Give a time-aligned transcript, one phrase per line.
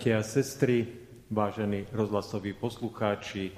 [0.00, 0.88] Bratia a sestry,
[1.28, 3.52] vážení rozhlasoví poslucháči,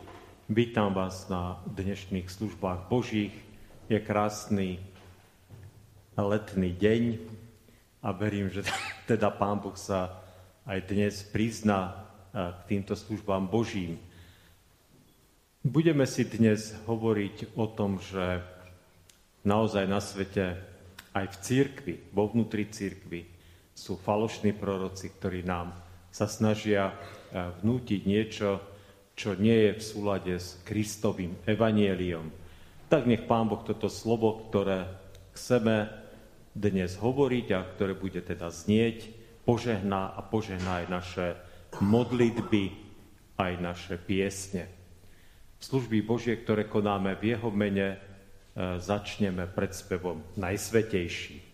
[0.50, 3.30] vítam vás na dnešných službách Božích.
[3.86, 4.82] Je krásny
[6.18, 7.02] letný deň
[8.02, 8.66] a verím, že
[9.14, 10.18] teda Pán Boh sa
[10.66, 14.02] aj dnes prizná eh, k týmto službám Božím.
[15.62, 18.42] Budeme si dnes hovoriť o tom, že
[19.46, 20.58] naozaj na svete,
[21.14, 23.30] aj v církvi, vo vnútri církvi,
[23.78, 26.94] sú falošní proroci, ktorí nám sa snažia e,
[27.64, 28.60] vnútiť niečo,
[29.16, 32.28] čo nie je v súlade s Kristovým evanieliom.
[32.92, 34.84] Tak nech Pán Boh toto slovo, ktoré
[35.32, 35.88] chceme
[36.52, 39.08] dnes hovoriť a ktoré bude teda znieť,
[39.48, 41.26] požehná a požehná aj naše
[41.80, 42.76] modlitby,
[43.40, 44.68] aj naše piesne.
[45.56, 47.98] Služby Božie, ktoré konáme v Jeho mene, e,
[48.76, 51.51] začneme pred spevom Najsvetejší.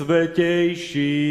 [0.00, 1.29] Najsvetejší.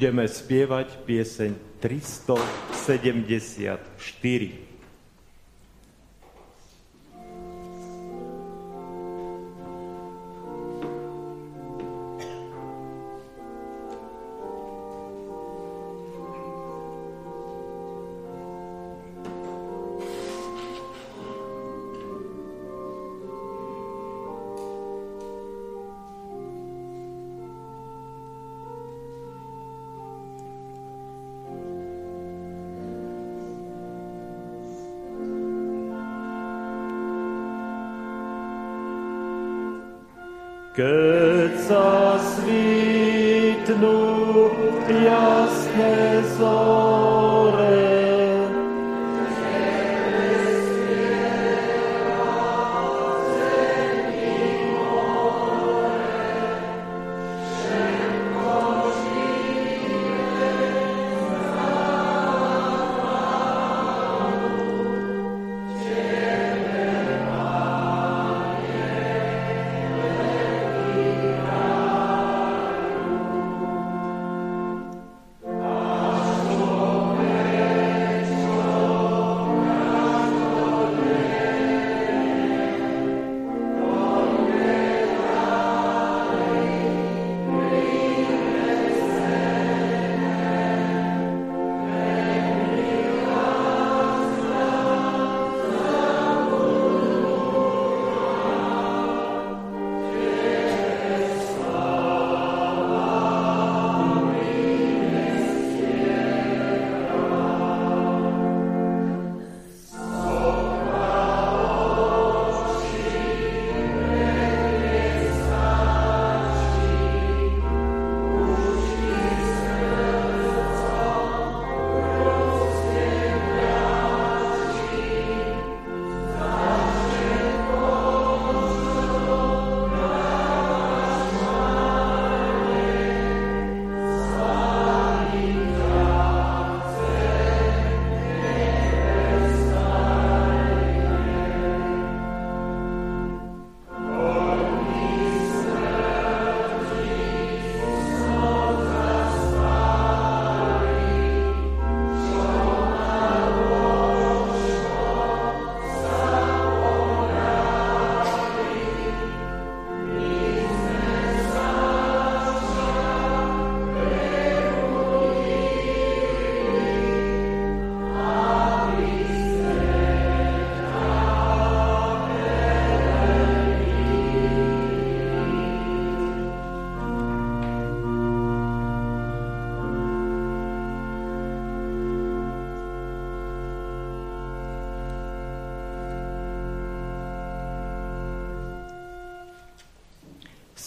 [0.00, 4.69] Budeme spievať pieseň 374.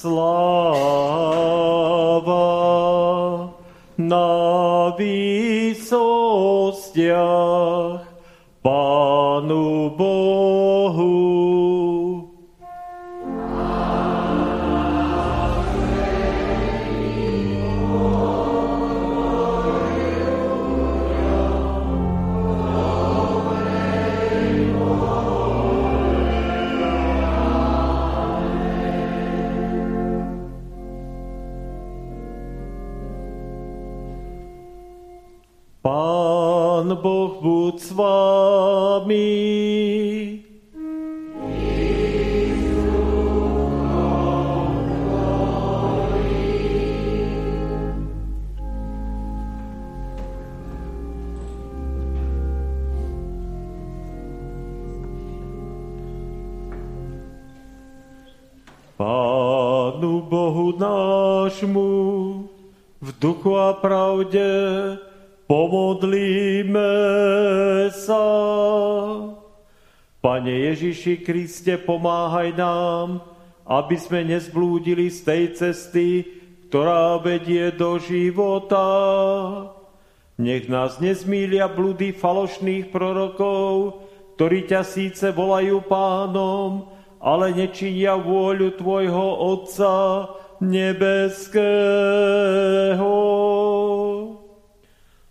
[0.03, 0.42] Sláva
[36.95, 39.29] Boh buď s vami.
[58.97, 61.89] Pánu Bohu nášmu
[63.01, 64.62] v duchu a pravde
[70.23, 73.19] Pane Ježiši Kriste, pomáhaj nám,
[73.67, 76.23] aby sme nezblúdili z tej cesty,
[76.71, 78.87] ktorá vedie do života.
[80.39, 83.99] Nech nás nezmília blúdy falošných prorokov,
[84.39, 86.87] ktorí ťa síce volajú pánom,
[87.19, 89.27] ale nečinia vôľu Tvojho
[89.59, 89.91] Otca
[90.63, 91.51] nebeského.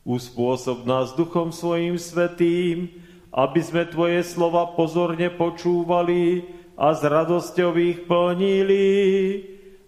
[0.05, 3.02] Uspôsob nás Duchom svojim svetým,
[3.33, 6.45] aby sme Tvoje slova pozorne počúvali
[6.77, 8.89] a s radosťou ich plnili.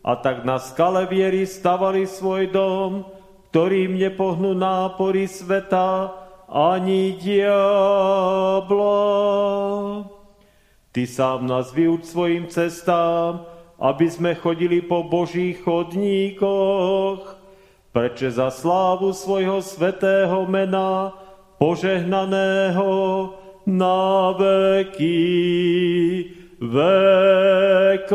[0.04, 3.04] A tak na skale viery stavali svoj dom,
[3.52, 6.12] ktorým nepohnú nápory sveta
[6.48, 8.92] ani diabla.
[10.94, 13.48] Ty sám nás vyuč svojim cestám,
[13.80, 17.34] aby sme chodili po Božích chodníkoch,
[17.90, 21.10] preče za slávu svojho svetého mena,
[21.64, 22.92] požehnaného
[23.64, 25.24] na veky
[26.60, 28.14] vekov.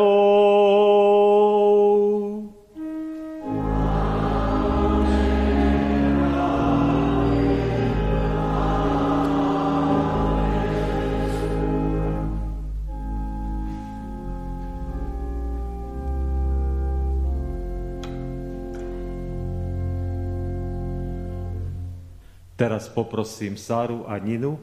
[22.59, 24.59] Teraz poprosím Sáru a Ninu,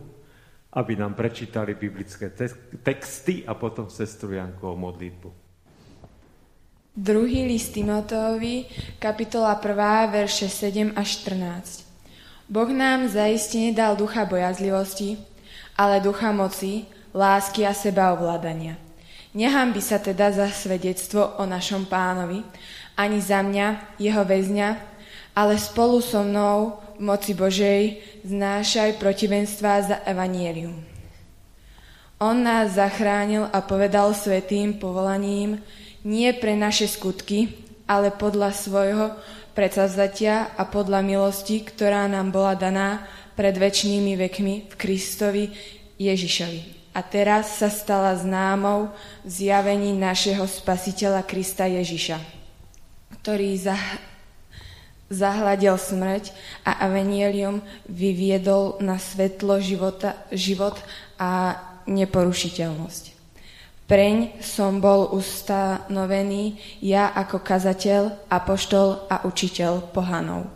[0.69, 2.29] aby nám prečítali biblické
[2.85, 5.33] texty a potom sestru Janku o modlitbu.
[6.93, 8.69] Druhý list Timoteovi,
[9.01, 11.89] kapitola 1, verše 7 až 14.
[12.53, 15.17] Boh nám zaiste nedal ducha bojazlivosti,
[15.81, 16.85] ale ducha moci,
[17.17, 18.77] lásky a sebaovládania.
[19.33, 22.45] Nechám by sa teda za svedectvo o našom pánovi,
[22.93, 24.69] ani za mňa, jeho väzňa,
[25.33, 30.77] ale spolu so mnou moci Božej znášaj protivenstva za evanielium.
[32.17, 35.61] On nás zachránil a povedal svetým povolaním
[36.07, 37.53] nie pre naše skutky,
[37.85, 39.07] ale podľa svojho
[39.53, 43.05] predsavzatia a podľa milosti, ktorá nám bola daná
[43.37, 45.45] pred väčšnými vekmi v Kristovi
[46.01, 46.93] Ježišovi.
[46.97, 48.89] A teraz sa stala známou
[49.21, 52.17] v zjavení našeho spasiteľa Krista Ježiša,
[53.21, 53.77] ktorý za
[55.11, 56.35] zahľadil smrť
[56.67, 60.75] a Evangelium vyviedol na svetlo života, život
[61.17, 61.55] a
[61.87, 63.15] neporušiteľnosť.
[63.87, 70.51] Preň som bol ustanovený ja ako kazateľ, apoštol a učiteľ pohanov.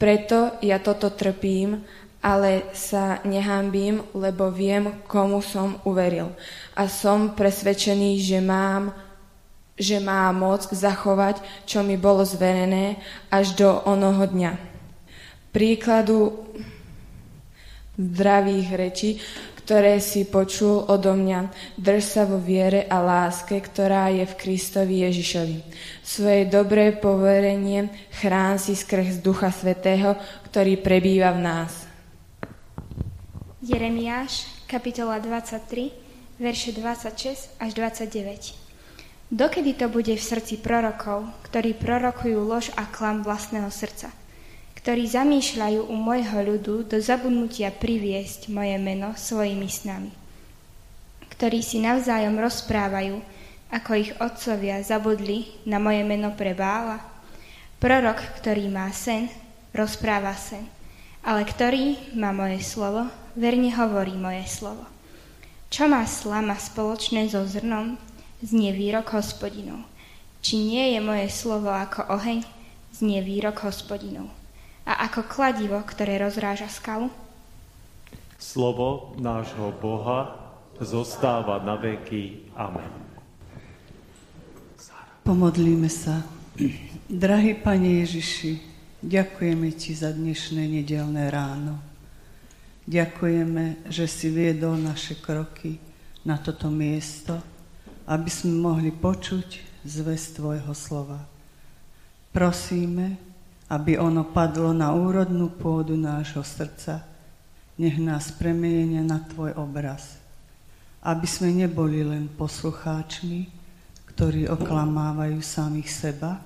[0.00, 1.84] Preto ja toto trpím,
[2.24, 6.32] ale sa nehambím, lebo viem, komu som uveril.
[6.72, 8.96] A som presvedčený, že mám
[9.74, 14.52] že má moc zachovať, čo mi bolo zverené až do onoho dňa.
[15.50, 16.46] Príkladu
[17.98, 19.10] zdravých rečí,
[19.64, 21.48] ktoré si počul odo mňa.
[21.80, 25.58] Drž sa vo viere a láske, ktorá je v Kristovi Ježišovi.
[26.04, 27.88] Svoje dobré poverenie
[28.20, 30.20] chrán si skrz Ducha Svetého,
[30.52, 31.72] ktorý prebýva v nás.
[33.64, 38.63] Jeremiáš, kapitola 23, verše 26 až 29.
[39.34, 44.14] Dokedy to bude v srdci prorokov, ktorí prorokujú lož a klam vlastného srdca,
[44.78, 50.14] ktorí zamýšľajú u môjho ľudu do zabudnutia priviesť moje meno svojimi snami,
[51.34, 53.18] ktorí si navzájom rozprávajú,
[53.74, 57.02] ako ich otcovia zabudli na moje meno pre bála.
[57.82, 59.26] Prorok, ktorý má sen,
[59.74, 60.62] rozpráva sen,
[61.26, 64.86] ale ktorý má moje slovo, verne hovorí moje slovo.
[65.74, 67.98] Čo má slama spoločné so zrnom,
[68.44, 69.80] znie výrok hospodinov.
[70.44, 72.44] Či nie je moje slovo ako oheň,
[72.92, 74.28] znie výrok hospodinov.
[74.84, 77.08] A ako kladivo, ktoré rozráža skalu?
[78.36, 80.36] Slovo nášho Boha
[80.76, 82.52] zostáva na veky.
[82.52, 82.92] Amen.
[85.24, 86.20] Pomodlíme sa.
[87.08, 88.60] Drahý Pane Ježiši,
[89.00, 91.80] ďakujeme Ti za dnešné nedelné ráno.
[92.84, 95.80] Ďakujeme, že si viedol naše kroky
[96.28, 97.40] na toto miesto,
[98.04, 101.20] aby sme mohli počuť zväz Tvojho slova.
[102.32, 103.16] Prosíme,
[103.72, 107.00] aby ono padlo na úrodnú pôdu nášho srdca,
[107.80, 110.20] nech nás premienia na Tvoj obraz.
[111.04, 113.48] Aby sme neboli len poslucháčmi,
[114.14, 116.38] ktorí oklamávajú samých seba,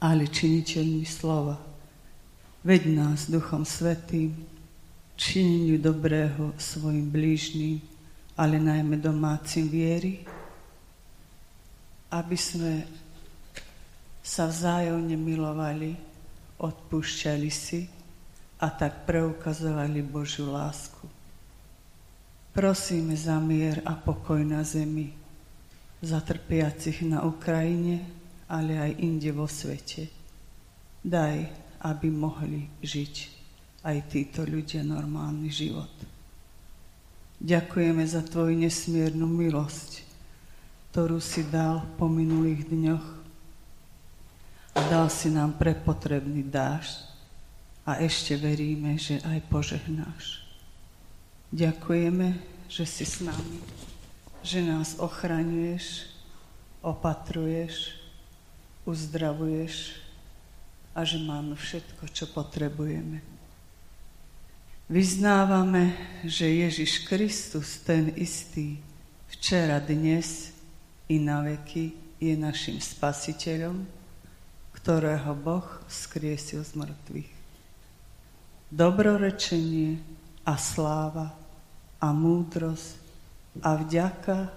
[0.00, 1.60] ale činiteľmi slova.
[2.64, 4.36] Veď nás Duchom Svetým,
[5.16, 7.89] čineniu dobrého svojim blížným,
[8.40, 10.24] ale najmä domácim viery,
[12.08, 12.88] aby sme
[14.24, 15.92] sa vzájomne milovali,
[16.56, 17.84] odpúšťali si
[18.64, 21.04] a tak preukazovali Božiu lásku.
[22.56, 25.12] Prosíme za mier a pokoj na zemi,
[26.00, 28.08] za trpiacich na Ukrajine,
[28.48, 30.08] ale aj inde vo svete.
[31.04, 31.36] Daj,
[31.84, 33.14] aby mohli žiť
[33.84, 36.19] aj títo ľudia normálny život.
[37.40, 40.04] Ďakujeme za Tvoju nesmiernu milosť,
[40.92, 43.06] ktorú si dal po minulých dňoch
[44.76, 47.00] a dal si nám prepotrebný dážď
[47.88, 50.44] a ešte veríme, že aj požehnáš.
[51.48, 52.36] Ďakujeme,
[52.68, 53.58] že si s nami,
[54.44, 56.12] že nás ochraňuješ,
[56.84, 57.96] opatruješ,
[58.84, 59.96] uzdravuješ
[60.92, 63.29] a že máme všetko, čo potrebujeme.
[64.90, 65.94] Vyznávame,
[66.26, 68.82] že Ježiš Kristus, ten istý,
[69.30, 70.50] včera, dnes
[71.06, 73.86] i na veky, je našim spasiteľom,
[74.74, 77.30] ktorého Boh skriesil z mŕtvych.
[78.74, 80.02] Dobrorečenie
[80.42, 81.38] a sláva
[82.02, 82.98] a múdrosť
[83.62, 84.50] a vďaka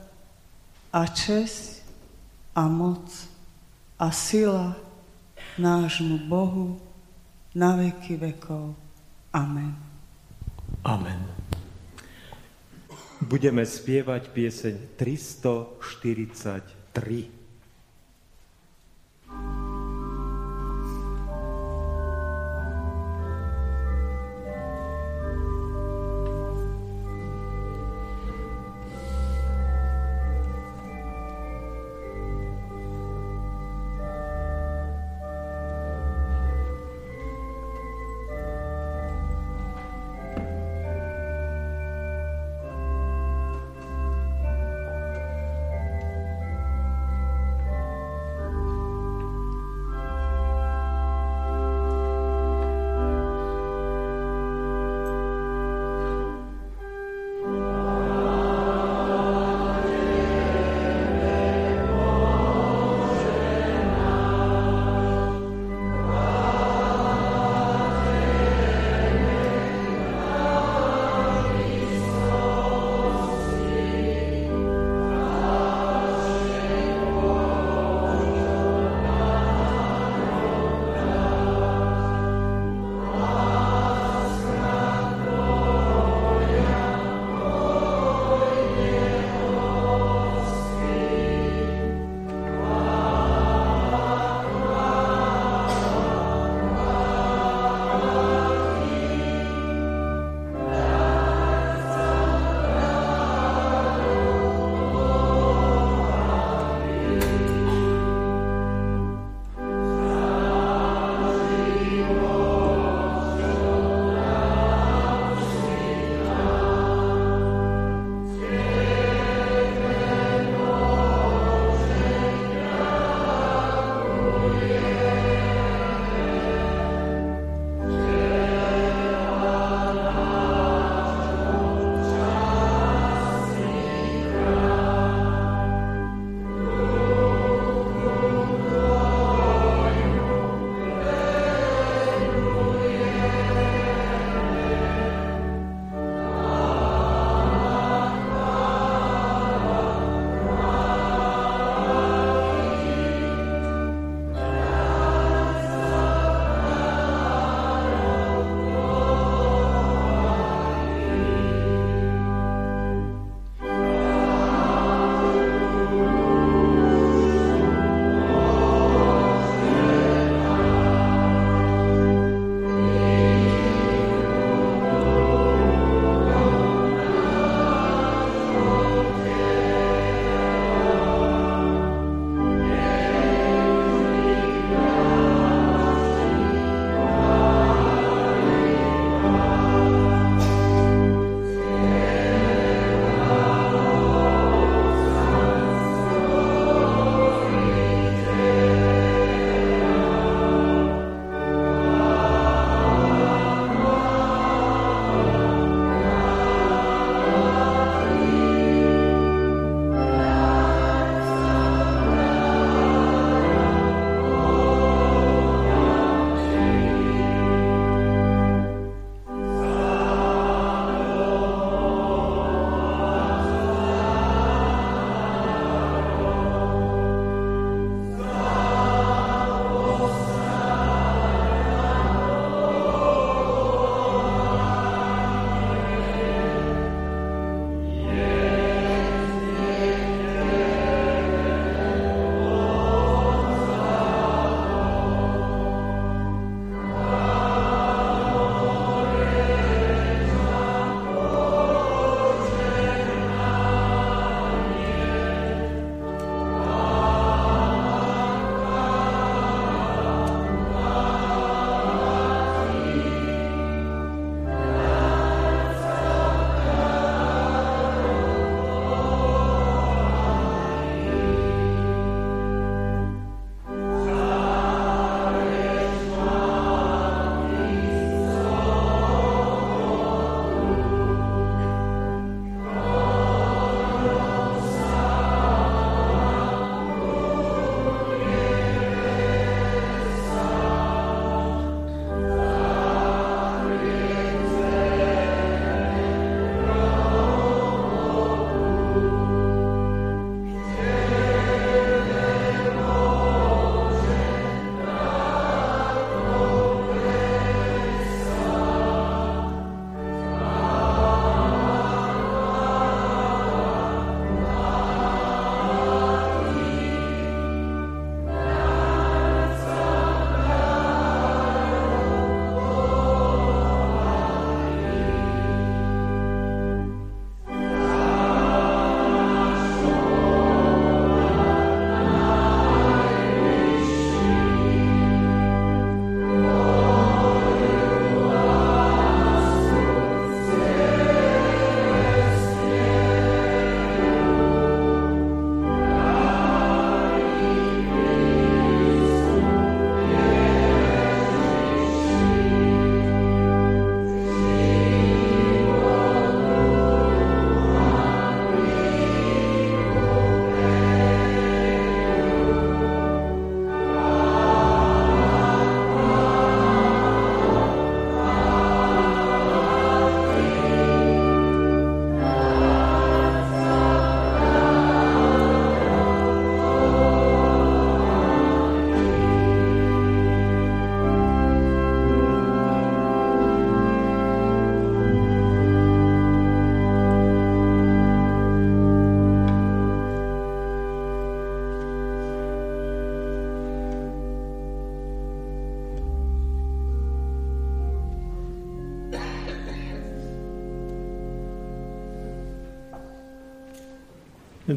[0.89, 1.85] a česť
[2.57, 3.05] a moc
[4.01, 4.73] a sila
[5.61, 6.81] nášmu Bohu
[7.53, 8.73] na veky vekov.
[9.29, 9.92] Amen.
[10.83, 11.23] Amen.
[13.23, 17.42] Budeme spievať pieseň 343.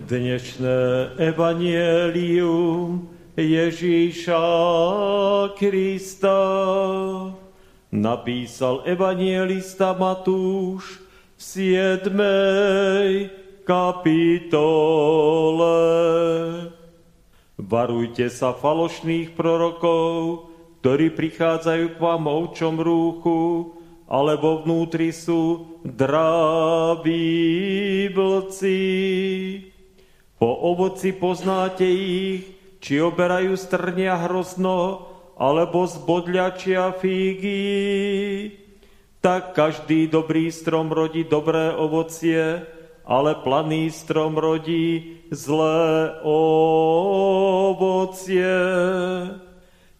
[0.06, 4.46] Dnešné evanielium Ježíša
[5.58, 6.46] Krista
[7.90, 11.02] napísal evanielista Matúš
[11.34, 11.42] v
[12.06, 13.66] 7.
[13.66, 15.74] kapitole.
[17.58, 20.46] Varujte sa falošných prorokov,
[20.86, 23.74] ktorí prichádzajú k vám ovčom rúchu,
[24.06, 27.26] alebo vnútri sú draví
[28.14, 29.74] blci.
[30.36, 32.44] Po ovoci poznáte ich,
[32.84, 38.52] či oberajú strnia hrozno, alebo z bodľačia fígy.
[39.24, 42.68] Tak každý dobrý strom rodí dobré ovocie,
[43.08, 47.80] ale planý strom rodí zlé ovocie.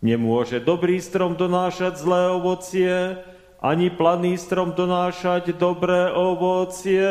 [0.04, 3.16] Nemôže dobrý strom donášať zlé ovocie,
[3.64, 7.08] ani planý strom donášať dobré ovocie.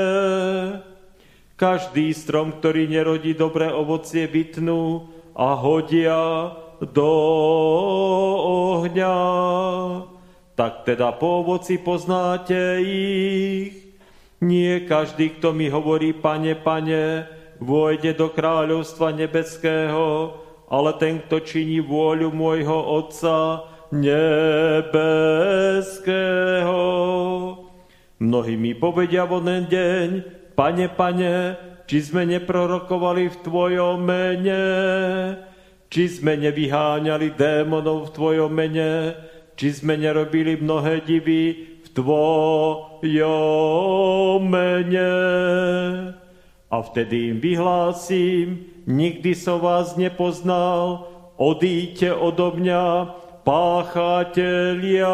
[1.56, 6.52] Každý strom, ktorý nerodí dobré ovocie, vytnú a hodia
[6.84, 7.12] do
[8.76, 9.16] ohňa.
[10.60, 13.72] Tak teda po ovoci poznáte ich.
[14.44, 17.24] Nie každý, kto mi hovorí, pane, pane,
[17.64, 20.36] vôjde do kráľovstva nebeského,
[20.68, 23.64] ale ten, kto činí vôľu môjho Otca
[23.96, 25.08] nebeského.
[28.20, 34.64] Mnohí mi povedia v onen deň, Pane, pane, či sme neprorokovali v Tvojom mene,
[35.92, 39.20] či sme nevyháňali démonov v Tvojom mene,
[39.60, 43.04] či sme nerobili mnohé divy v Tvojom
[44.48, 45.12] mene.
[46.72, 53.12] A vtedy im vyhlásim, nikdy som vás nepoznal, odíďte odo mňa,
[53.44, 55.12] páchatelia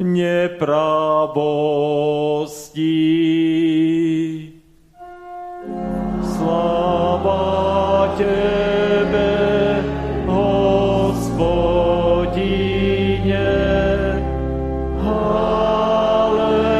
[0.00, 1.36] nepravosti.
[6.20, 9.80] Sláva Tebe,
[10.28, 11.80] Hospodine,
[15.00, 16.76] Halleluja.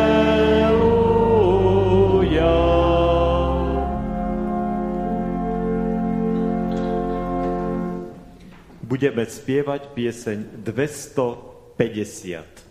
[8.85, 12.66] Budeme spievať pieseň 250.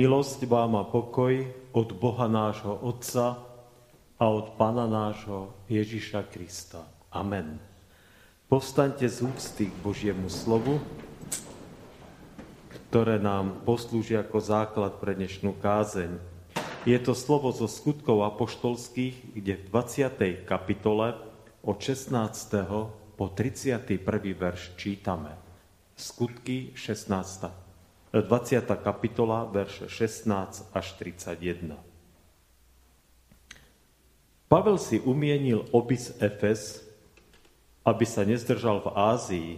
[0.00, 1.44] Milosť vám a pokoj
[1.76, 3.36] od Boha nášho Otca
[4.16, 6.88] a od Pána nášho Ježiša Krista.
[7.12, 7.60] Amen.
[8.48, 10.80] Povstaňte z úcty k Božiemu slovu,
[12.88, 16.16] ktoré nám poslúži ako základ pre dnešnú kázeň.
[16.88, 20.48] Je to slovo zo skutkov apoštolských, kde v 20.
[20.48, 21.12] kapitole
[21.60, 22.16] od 16.
[23.20, 23.84] po 31.
[24.32, 25.36] verš čítame.
[25.92, 27.69] Skutky 16.
[28.10, 28.66] 20.
[28.82, 31.78] kapitola, verše 16 až 31.
[34.50, 36.82] Pavel si umienil obis Efes,
[37.86, 39.52] aby sa nezdržal v Ázii,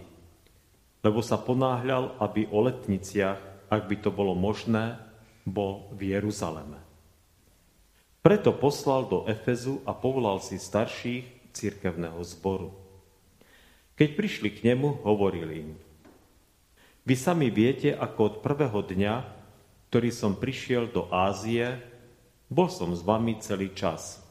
[1.01, 3.41] lebo sa ponáhľal, aby o letniciach,
[3.73, 5.01] ak by to bolo možné,
[5.49, 6.77] bol v Jeruzaleme.
[8.21, 12.69] Preto poslal do Efezu a povolal si starších církevného zboru.
[13.97, 15.71] Keď prišli k nemu, hovorili im,
[17.03, 19.13] vy sami viete, ako od prvého dňa,
[19.91, 21.77] ktorý som prišiel do Ázie,
[22.49, 24.23] bol som s vami celý čas.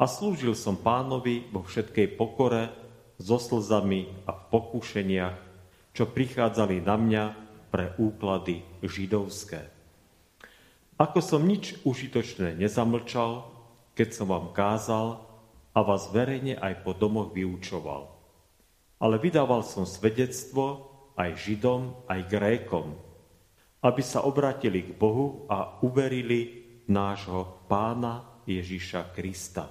[0.00, 2.72] A slúžil som pánovi vo všetkej pokore,
[3.20, 5.36] so slzami a v pokúšeniach,
[5.92, 7.24] čo prichádzali na mňa
[7.68, 9.68] pre úklady židovské.
[10.96, 13.44] Ako som nič užitočné nezamlčal,
[13.92, 15.20] keď som vám kázal
[15.76, 18.08] a vás verejne aj po domoch vyučoval.
[19.00, 22.94] Ale vydával som svedectvo, aj Židom, aj Grékom,
[23.80, 29.70] aby sa obratili k Bohu a uverili nášho pána Ježiša Krista.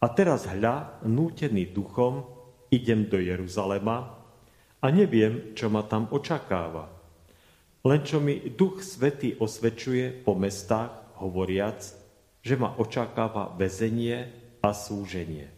[0.00, 2.24] A teraz hľa, nútený duchom,
[2.72, 4.16] idem do Jeruzalema
[4.80, 6.88] a neviem, čo ma tam očakáva.
[7.84, 11.84] Len čo mi duch svety osvedčuje po mestách, hovoriac,
[12.40, 14.32] že ma očakáva väzenie
[14.64, 15.52] a súženie.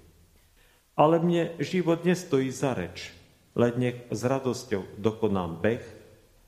[0.98, 3.14] Ale mne život nestojí za reč,
[3.52, 5.84] len nech s radosťou dokonám beh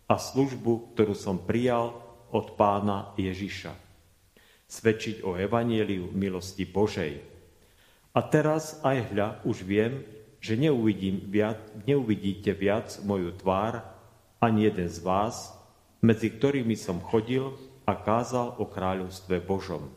[0.09, 1.97] a službu, ktorú som prijal
[2.33, 3.73] od pána Ježiša.
[4.65, 7.21] Svedčiť o evanieliu milosti Božej.
[8.15, 10.03] A teraz aj hľa už viem,
[10.45, 13.81] že neuvidím viac, neuvidíte viac moju tvár
[14.41, 15.57] ani jeden z vás,
[16.05, 17.57] medzi ktorými som chodil
[17.89, 19.89] a kázal o kráľovstve Božom.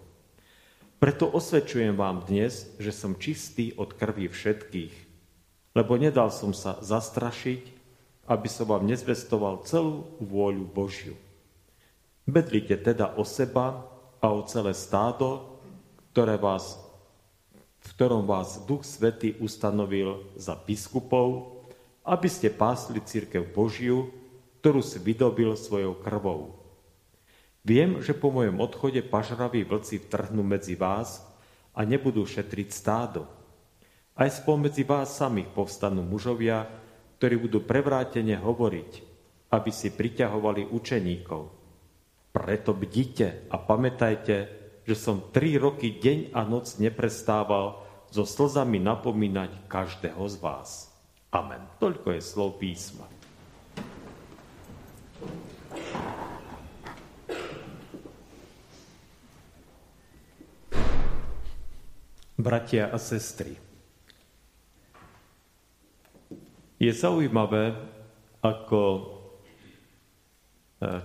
[0.97, 5.06] Preto osvedčujem vám dnes, že som čistý od krvi všetkých,
[5.77, 7.61] lebo nedal som sa zastrašiť,
[8.25, 11.13] aby som vám nezvestoval celú vôľu Božiu.
[12.25, 13.85] Bedlite teda o seba
[14.17, 15.61] a o celé stádo,
[16.11, 16.81] ktoré vás,
[17.85, 21.61] v ktorom vás Duch Svetý ustanovil za biskupov,
[22.01, 24.09] aby ste pásli církev Božiu,
[24.59, 26.57] ktorú si vydobil svojou krvou.
[27.61, 31.21] Viem, že po mojom odchode pažraví vlci vtrhnú medzi vás
[31.77, 33.36] a nebudú šetriť stádo.
[34.17, 36.65] Aj spomedzi vás samých povstanú mužovia,
[37.21, 38.91] ktorí budú prevrátene hovoriť,
[39.53, 41.53] aby si priťahovali učeníkov.
[42.33, 44.35] Preto bdite a pamätajte,
[44.89, 50.89] že som tri roky deň a noc neprestával so slzami napomínať každého z vás.
[51.29, 51.61] Amen.
[51.77, 53.05] Toľko je slov písma.
[62.37, 63.66] Bratia a sestry,
[66.77, 67.73] Je zaujímavé,
[68.45, 69.01] ako e,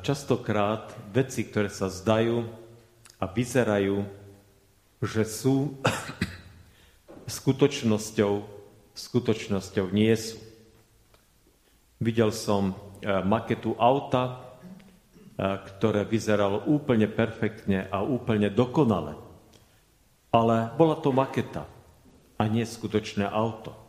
[0.05, 2.45] častokrát veci, ktoré sa zdajú
[3.17, 4.05] a vyzerajú,
[5.01, 5.81] že sú
[7.41, 8.35] skutočnosťou,
[8.93, 10.37] skutočnosťou nie sú.
[12.05, 14.37] Videl som e, maketu auta, e,
[15.73, 19.17] ktoré vyzeralo úplne perfektne a úplne dokonale.
[20.37, 21.65] Ale bola to maketa
[22.37, 23.82] a nie skutočné auto.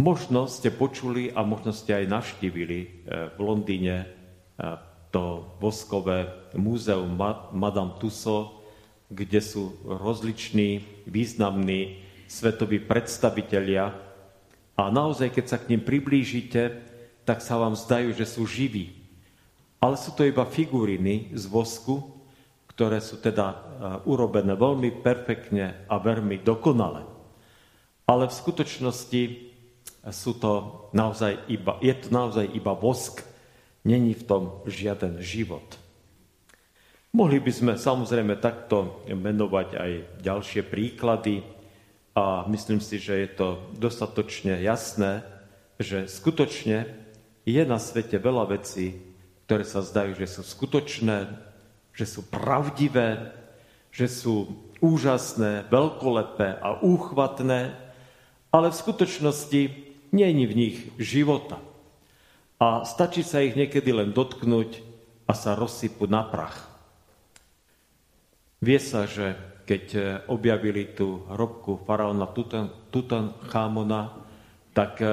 [0.00, 2.88] Možno ste počuli a možno ste aj navštívili eh,
[3.36, 4.08] v Londýne eh,
[5.12, 7.20] to voskové múzeum
[7.52, 8.64] Madame Tussauds,
[9.12, 13.92] kde sú rozliční, významní svetoví predstavitelia
[14.72, 16.80] a naozaj, keď sa k ním priblížite,
[17.28, 18.96] tak sa vám zdajú, že sú živí.
[19.84, 22.24] Ale sú to iba figuriny z vosku,
[22.72, 23.58] ktoré sú teda eh,
[24.08, 27.04] urobené veľmi perfektne a veľmi dokonale.
[28.08, 29.49] Ale v skutočnosti
[30.08, 30.52] sú to
[30.96, 33.20] naozaj iba, je to naozaj iba vosk,
[33.84, 35.76] není v tom žiaden život.
[37.12, 39.90] Mohli by sme samozrejme takto menovať aj
[40.22, 41.42] ďalšie príklady
[42.14, 45.26] a myslím si, že je to dostatočne jasné,
[45.76, 46.86] že skutočne
[47.42, 49.00] je na svete veľa vecí,
[49.50, 51.34] ktoré sa zdajú, že sú skutočné,
[51.90, 53.34] že sú pravdivé,
[53.90, 54.46] že sú
[54.78, 57.74] úžasné, veľkolepé a úchvatné,
[58.54, 61.62] ale v skutočnosti je v nich života.
[62.60, 64.84] A stačí sa ich niekedy len dotknúť
[65.24, 66.68] a sa rozsypú na prach.
[68.60, 72.28] Vie sa, že keď e, objavili tú hrobku faraóna
[72.92, 74.12] Tutanchamona,
[74.76, 75.06] tak e,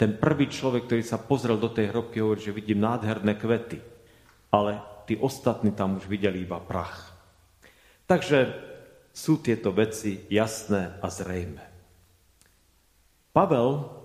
[0.00, 3.82] ten prvý človek, ktorý sa pozrel do tej hrobky, hovorí, že vidím nádherné kvety,
[4.48, 7.12] ale tí ostatní tam už videli iba prach.
[8.06, 8.54] Takže
[9.10, 11.64] sú tieto veci jasné a zrejme.
[13.32, 13.95] Pavel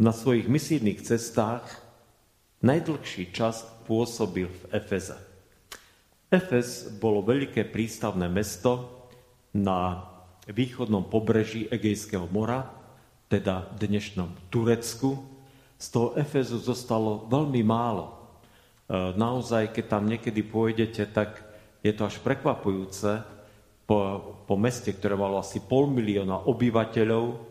[0.00, 1.68] na svojich misijných cestách
[2.64, 5.20] najdlhší čas pôsobil v Efeze.
[6.32, 8.88] Efez bolo veľké prístavné mesto
[9.52, 10.08] na
[10.48, 12.64] východnom pobreží Egejského mora,
[13.28, 15.20] teda dnešnom Turecku.
[15.76, 18.08] Z toho Efezu zostalo veľmi málo.
[18.08, 18.12] E,
[19.20, 21.44] naozaj, keď tam niekedy pôjdete, tak
[21.84, 23.20] je to až prekvapujúce.
[23.84, 23.96] Po,
[24.48, 27.49] po meste, ktoré malo asi pol milióna obyvateľov,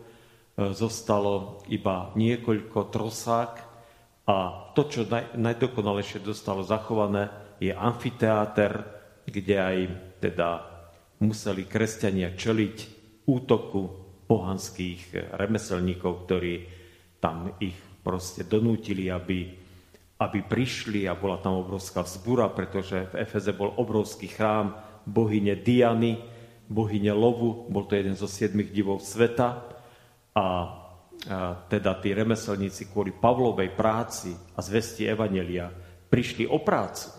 [0.76, 3.52] zostalo iba niekoľko trosák
[4.28, 4.36] a
[4.76, 8.72] to, čo naj, najdokonalejšie dostalo zachované, je amfiteáter,
[9.26, 9.76] kde aj
[10.20, 10.48] teda
[11.20, 12.76] museli kresťania čeliť
[13.28, 13.82] útoku
[14.24, 16.54] pohanských remeselníkov, ktorí
[17.20, 19.50] tam ich proste donútili, aby,
[20.22, 24.72] aby prišli a bola tam obrovská vzbúra, pretože v Efeze bol obrovský chrám
[25.04, 26.16] bohyne Diany,
[26.70, 29.79] bohyne Lovu, bol to jeden zo siedmých divov sveta
[30.40, 30.48] a,
[31.68, 35.68] teda tí remeselníci kvôli Pavlovej práci a zvesti Evanelia
[36.08, 37.12] prišli o prácu,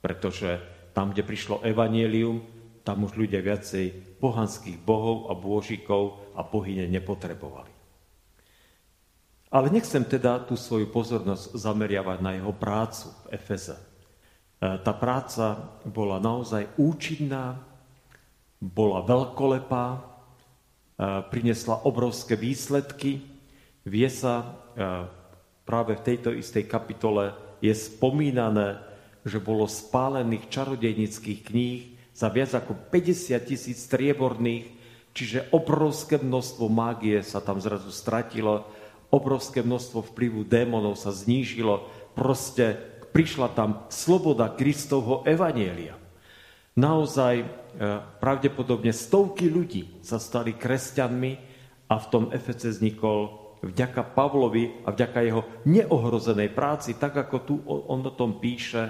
[0.00, 0.56] pretože
[0.96, 2.40] tam, kde prišlo Evangelium,
[2.80, 7.70] tam už ľudia viacej pohanských bohov a bôžikov a bohyne nepotrebovali.
[9.52, 13.76] Ale nechcem teda tú svoju pozornosť zameriavať na jeho prácu v Efeze.
[13.76, 13.84] E,
[14.80, 17.60] tá práca bola naozaj účinná,
[18.56, 20.11] bola veľkolepá,
[21.30, 23.22] prinesla obrovské výsledky.
[23.82, 24.54] Vie sa,
[25.66, 28.78] práve v tejto istej kapitole je spomínané,
[29.22, 31.80] že bolo spálených čarodejnických kníh
[32.10, 34.66] za viac ako 50 tisíc strieborných,
[35.14, 38.66] čiže obrovské množstvo mágie sa tam zrazu stratilo,
[39.14, 41.86] obrovské množstvo vplyvu démonov sa znížilo,
[42.18, 42.80] proste
[43.14, 46.01] prišla tam sloboda Kristovho evanielia.
[46.72, 47.46] Naozaj e,
[48.16, 51.32] pravdepodobne stovky ľudí sa stali kresťanmi
[51.92, 57.54] a v tom Efece vznikol vďaka Pavlovi a vďaka jeho neohrozenej práci, tak ako tu
[57.68, 58.88] on o tom píše,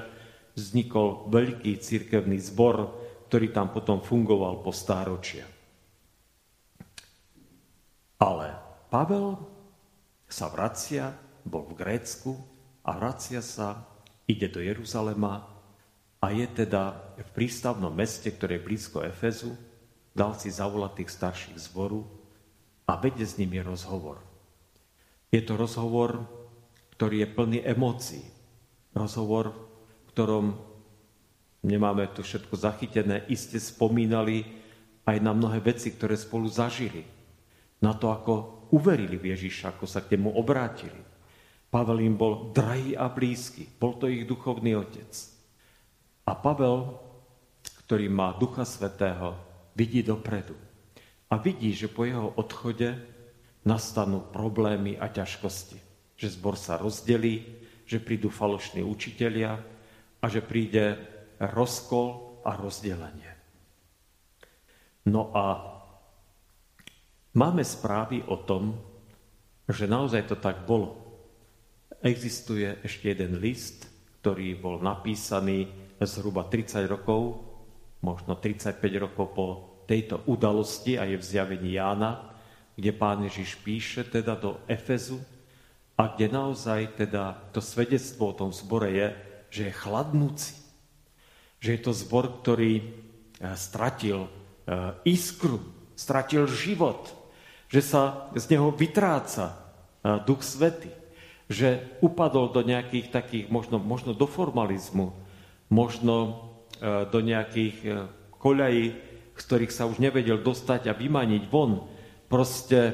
[0.55, 5.45] vznikol veľký cirkevný zbor, ktorý tam potom fungoval po stáročia.
[8.23, 8.47] Ale
[8.87, 9.35] Pavel
[10.31, 11.11] sa vracia,
[11.43, 12.39] bol v Grécku
[12.87, 13.83] a vracia sa,
[14.31, 15.52] ide do Jeruzalema
[16.23, 19.59] a je teda v prístavnom meste, ktoré je blízko Efezu,
[20.15, 22.07] dal si zavolať tých starších zboru
[22.87, 24.23] a vedie s nimi rozhovor.
[25.35, 26.23] Je to rozhovor,
[26.95, 28.23] ktorý je plný emócií.
[28.95, 30.47] Rozhovor, v ktorom
[31.67, 34.47] nemáme tu všetko zachytené, iste spomínali
[35.03, 37.03] aj na mnohé veci, ktoré spolu zažili.
[37.83, 41.03] Na to, ako uverili v Ježiša, ako sa k nemu obrátili.
[41.73, 45.32] Pavel im bol drahý a blízky, bol to ich duchovný otec.
[46.23, 46.99] A Pavel,
[47.87, 49.35] ktorý má Ducha Svetého,
[49.75, 50.55] vidí dopredu.
[51.33, 52.95] A vidí, že po jeho odchode
[53.67, 55.79] nastanú problémy a ťažkosti.
[56.19, 57.43] Že zbor sa rozdelí,
[57.89, 59.59] že prídu falošní učitelia
[60.23, 61.01] a že príde
[61.43, 63.33] rozkol a rozdelenie.
[65.11, 65.59] No a
[67.35, 68.79] máme správy o tom,
[69.67, 71.03] že naozaj to tak bolo.
[72.03, 73.91] Existuje ešte jeden list,
[74.23, 75.67] ktorý bol napísaný
[76.07, 77.43] zhruba 30 rokov,
[78.03, 79.47] možno 35 rokov po
[79.87, 82.33] tejto udalosti a je v zjavení Jána,
[82.75, 85.21] kde pán Ježiš píše teda do Efezu
[85.99, 89.09] a kde naozaj teda to svedectvo o tom zbore je,
[89.53, 90.57] že je chladnúci.
[91.63, 92.85] Že je to zbor, ktorý eh,
[93.55, 95.61] stratil eh, iskru,
[95.95, 97.13] stratil život,
[97.69, 100.91] že sa z neho vytráca eh, Duch Svety,
[101.53, 105.13] že upadol do nejakých takých, možno, možno do formalizmu,
[105.73, 106.31] možno e,
[107.09, 107.89] do nejakých e,
[108.37, 108.85] koľají,
[109.33, 111.89] z ktorých sa už nevedel dostať a vymaniť von.
[112.29, 112.93] Proste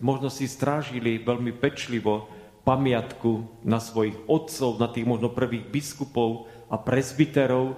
[0.00, 2.32] možno si strážili veľmi pečlivo
[2.64, 7.76] pamiatku na svojich otcov, na tých možno prvých biskupov a presbyterov,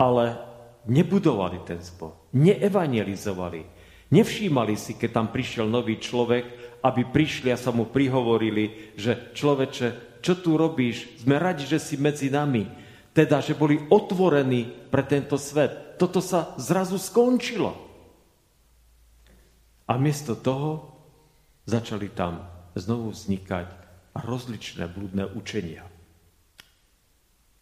[0.00, 0.40] ale
[0.88, 3.68] nebudovali ten zbor, neevangelizovali,
[4.08, 6.44] nevšímali si, keď tam prišiel nový človek,
[6.80, 11.20] aby prišli a sa mu prihovorili, že človeče, čo tu robíš?
[11.20, 12.83] Sme radi, že si medzi nami
[13.14, 15.96] teda, že boli otvorení pre tento svet.
[15.96, 17.70] Toto sa zrazu skončilo.
[19.86, 20.90] A miesto toho
[21.64, 22.42] začali tam
[22.74, 23.68] znovu vznikať
[24.18, 25.86] rozličné blúdne učenia.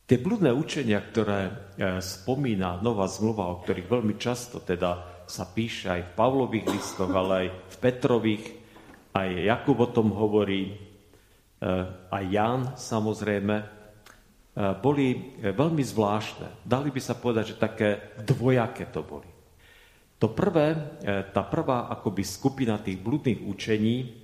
[0.09, 1.53] Tie blúdne učenia, ktoré e,
[2.01, 7.33] spomína Nová zmluva, o ktorých veľmi často teda sa píše aj v Pavlových listoch, ale
[7.33, 8.45] aj v Petrových,
[9.17, 10.75] aj Jakub o tom hovorí, e,
[12.13, 13.82] aj Jan samozrejme,
[14.57, 16.65] boli veľmi zvláštne.
[16.67, 19.29] Dali by sa povedať, že také dvojaké to boli.
[20.21, 20.77] To prvé,
[21.35, 24.23] tá prvá akoby skupina tých blúdnych učení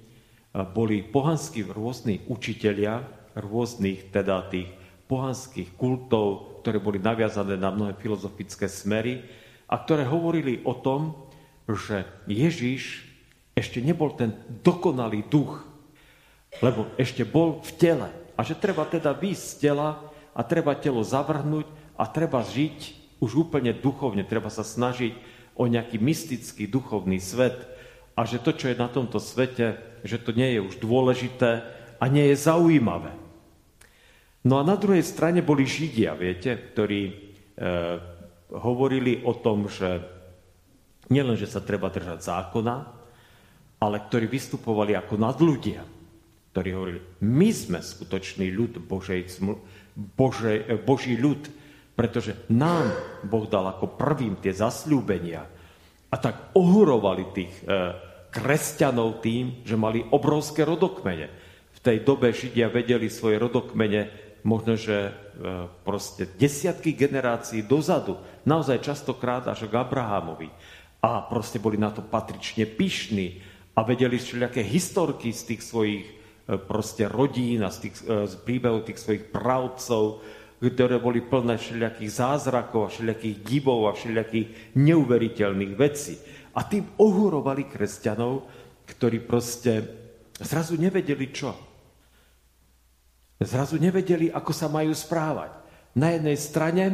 [0.77, 3.03] boli pohanskí rôzni učitelia,
[3.35, 4.71] rôznych teda tých
[5.09, 9.25] pohanských kultov, ktoré boli naviazané na mnohé filozofické smery
[9.67, 11.17] a ktoré hovorili o tom,
[11.67, 13.09] že Ježiš
[13.57, 15.65] ešte nebol ten dokonalý duch,
[16.63, 18.09] lebo ešte bol v tele.
[18.39, 20.08] A že treba teda výjsť z tela
[20.39, 21.67] a treba telo zavrhnúť
[21.99, 25.19] a treba žiť už úplne duchovne, treba sa snažiť
[25.59, 27.59] o nejaký mystický duchovný svet
[28.15, 31.67] a že to, čo je na tomto svete, že to nie je už dôležité
[31.99, 33.11] a nie je zaujímavé.
[34.47, 37.13] No a na druhej strane boli Židia, viete, ktorí e,
[38.55, 39.99] hovorili o tom, že
[41.11, 42.77] nielen, že sa treba držať zákona,
[43.83, 45.83] ale ktorí vystupovali ako nadľudia,
[46.55, 49.27] ktorí hovorili, my sme skutočný ľud Božej,
[49.99, 51.51] Božej, e, Boží ľud,
[51.99, 52.87] pretože nám
[53.27, 55.43] Boh dal ako prvým tie zasľúbenia.
[56.09, 57.75] A tak ohurovali tých e,
[58.31, 61.27] kresťanov tým, že mali obrovské rodokmene.
[61.75, 65.13] V tej dobe Židia vedeli svoje rodokmene možno, že e,
[65.83, 70.49] proste desiatky generácií dozadu, naozaj častokrát až k Abrahamovi.
[71.03, 73.43] A proste boli na to patrične pyšní
[73.75, 76.18] a vedeli všelijaké historky z tých svojich
[76.57, 80.25] proste rodín a z, tých, e, z príbehov tých svojich pravcov,
[80.59, 86.17] ktoré boli plné všelijakých zázrakov a všelijakých divov a všelijakých neuveriteľných vecí.
[86.57, 88.49] A tým ohurovali kresťanov,
[88.89, 89.85] ktorí proste
[90.41, 91.53] zrazu nevedeli čo.
[93.39, 95.55] Zrazu nevedeli, ako sa majú správať.
[95.95, 96.85] Na jednej strane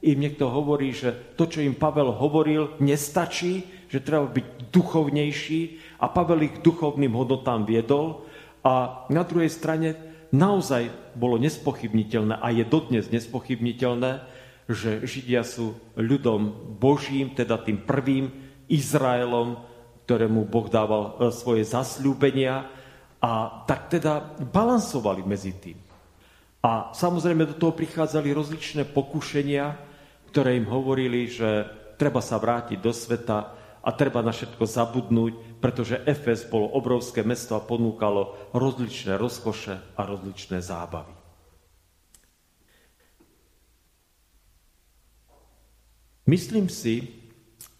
[0.00, 5.60] im niekto hovorí, že to, čo im Pavel hovoril, nestačí, že treba byť duchovnejší
[6.00, 8.24] a Pavel ich duchovným hodnotám viedol.
[8.62, 9.98] A na druhej strane
[10.30, 10.88] naozaj
[11.18, 14.22] bolo nespochybniteľné a je dodnes nespochybniteľné,
[14.70, 18.30] že Židia sú ľudom Božím, teda tým prvým
[18.70, 19.58] Izraelom,
[20.06, 22.66] ktorému Boh dával e, svoje zasľúbenia
[23.22, 25.78] a tak teda balansovali medzi tým.
[26.62, 29.74] A samozrejme do toho prichádzali rozličné pokušenia,
[30.30, 31.66] ktoré im hovorili, že
[31.98, 33.38] treba sa vrátiť do sveta
[33.82, 40.02] a treba na všetko zabudnúť, pretože Efes bolo obrovské mesto a ponúkalo rozličné rozkoše a
[40.02, 41.14] rozličné zábavy.
[46.26, 47.22] Myslím si,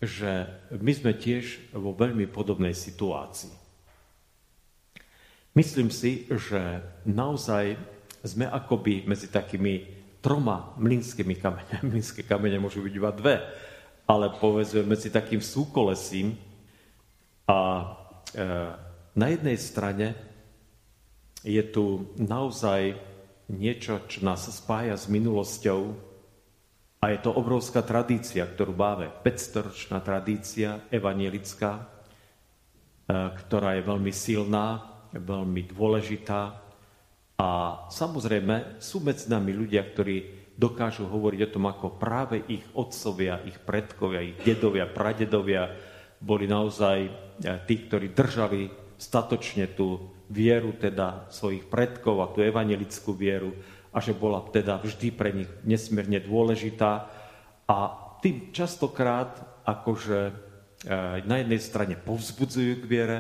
[0.03, 3.55] že my sme tiež vo veľmi podobnej situácii.
[5.53, 7.77] Myslím si, že naozaj
[8.23, 11.87] sme akoby medzi takými troma mlynskými kameňami.
[11.93, 13.43] Mlynské kamene môžu byť iba dve,
[14.07, 16.39] ale povedzme medzi takým súkolesím.
[17.49, 17.85] A e,
[19.13, 20.15] na jednej strane
[21.43, 22.95] je tu naozaj
[23.51, 26.13] niečo, čo nás spája s minulosťou
[27.03, 29.11] a je to obrovská tradícia, ktorú máme.
[29.27, 31.85] 500-ročná tradícia evanielická, e,
[33.43, 36.63] ktorá je veľmi silná, veľmi dôležitá.
[37.43, 37.49] A
[37.91, 43.59] samozrejme sú medzi nami ľudia, ktorí dokážu hovoriť o tom, ako práve ich otcovia, ich
[43.59, 45.75] predkovia, ich dedovia, pradedovia
[46.23, 47.11] boli naozaj e,
[47.67, 53.53] tí, ktorí držali statočne tú vieru teda svojich predkov a tú evangelickú vieru
[53.93, 57.11] a že bola teda vždy pre nich nesmierne dôležitá.
[57.67, 57.77] A
[58.23, 59.35] tým častokrát
[59.67, 60.33] akože e,
[61.27, 63.19] na jednej strane povzbudzujú k viere,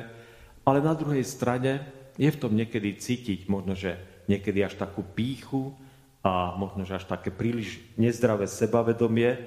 [0.62, 1.82] ale na druhej strane
[2.14, 3.98] je v tom niekedy cítiť možno, že
[4.30, 5.74] niekedy až takú píchu
[6.22, 9.42] a možno, že až také príliš nezdravé sebavedomie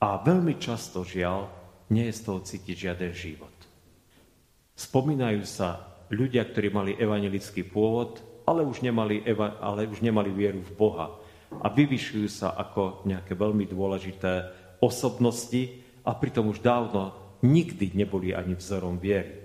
[0.00, 1.52] a veľmi často, žiaľ,
[1.88, 3.54] nie je z toho cítiť žiaden život.
[4.78, 10.64] Spomínajú sa ľudia, ktorí mali evangelický pôvod, ale už nemali, eva, ale už nemali vieru
[10.64, 11.12] v Boha
[11.52, 14.32] a vyvyšujú sa ako nejaké veľmi dôležité
[14.80, 17.12] osobnosti a pritom už dávno
[17.44, 19.44] nikdy neboli ani vzorom viery.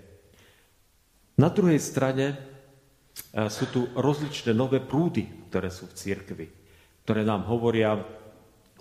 [1.40, 2.36] Na druhej strane e,
[3.50, 6.48] sú tu rozličné nové prúdy, ktoré sú v cirkvi,
[7.04, 7.98] ktoré nám hovoria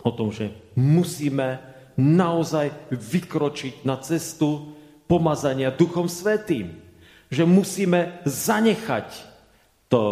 [0.02, 4.74] o tom, že musíme naozaj vykročiť na cestu
[5.10, 6.78] pomazania Duchom Svetým.
[7.32, 9.08] Že musíme zanechať
[9.88, 10.02] to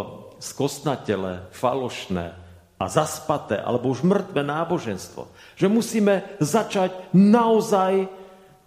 [0.40, 2.32] skosnatele, falošné
[2.80, 5.28] a zaspaté alebo už mŕtve náboženstvo.
[5.56, 8.08] Že musíme začať naozaj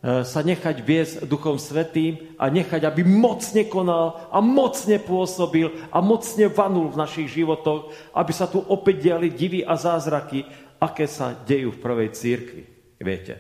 [0.04, 6.52] sa nechať viesť Duchom Svetým a nechať, aby mocne konal a mocne pôsobil a mocne
[6.52, 10.44] vanul v našich životoch, aby sa tu opäť diali divy a zázraky,
[10.84, 12.73] aké sa dejú v prvej církvi.
[13.04, 13.36] Viete.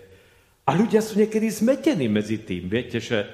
[0.67, 2.67] A ľudia sú niekedy zmetení medzi tým.
[2.67, 3.27] Viete, že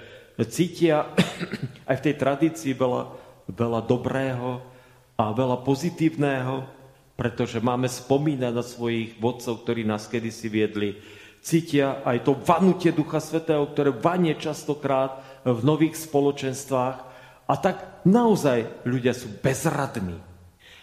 [0.49, 1.09] cítia
[1.89, 3.03] aj v tej tradícii veľa,
[3.49, 4.61] veľa dobrého
[5.19, 6.63] a veľa pozitívneho,
[7.19, 10.95] pretože máme spomínať na svojich vodcov, ktorí nás kedysi viedli.
[11.43, 16.97] Cítia aj to vanutie Ducha Svetého, ktoré vanie častokrát v nových spoločenstvách.
[17.49, 20.21] A tak naozaj ľudia sú bezradní.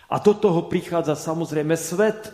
[0.06, 2.30] A do toho prichádza samozrejme svet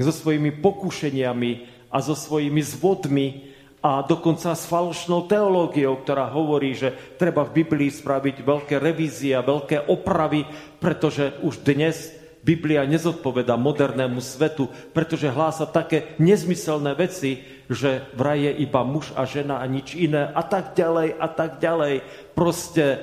[0.00, 1.50] so svojimi pokušeniami,
[1.92, 7.90] a so svojimi zvodmi a dokonca s falošnou teológiou, ktorá hovorí, že treba v Biblii
[7.90, 10.46] spraviť veľké revízie a veľké opravy,
[10.78, 18.52] pretože už dnes Biblia nezodpoveda modernému svetu, pretože hlása také nezmyselné veci, že vraj je
[18.66, 22.02] iba muž a žena a nič iné a tak ďalej a tak ďalej.
[22.34, 23.02] Proste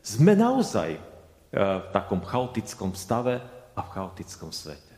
[0.00, 1.00] sme naozaj e,
[1.56, 3.40] v takom chaotickom stave
[3.72, 4.94] a v chaotickom svete.